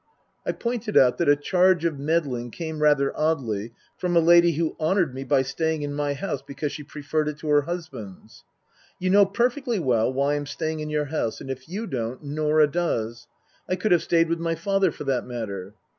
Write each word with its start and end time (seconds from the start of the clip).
"I 0.47 0.51
pointed 0.51 0.97
out 0.97 1.19
that 1.19 1.29
a 1.29 1.35
charge 1.35 1.85
of 1.85 1.99
meddling 1.99 2.49
came 2.49 2.81
rather 2.81 3.15
oddly 3.15 3.73
from 3.99 4.15
a 4.15 4.19
lady 4.19 4.53
who 4.53 4.75
honoured 4.79 5.13
me 5.13 5.23
by 5.23 5.43
staying 5.43 5.83
in 5.83 5.93
my 5.93 6.15
house 6.15 6.41
because 6.41 6.71
she 6.71 6.81
preferred 6.81 7.27
it 7.27 7.37
to 7.37 7.49
her 7.49 7.61
husband's." 7.61 8.43
You 8.99 9.11
know 9.11 9.27
perfectly 9.27 9.77
well 9.77 10.11
why 10.11 10.33
I'm 10.33 10.47
staying 10.47 10.79
in 10.79 10.89
your 10.89 11.05
house; 11.13 11.39
and 11.39 11.51
if 11.51 11.69
you 11.69 11.85
don't, 11.85 12.23
Norah 12.23 12.65
does. 12.71 13.27
I 13.69 13.75
could 13.75 13.91
have 13.91 14.01
stayed 14.01 14.27
with 14.27 14.39
my 14.39 14.55
father, 14.55 14.91
for 14.91 15.03
that 15.03 15.27
matter." 15.27 15.75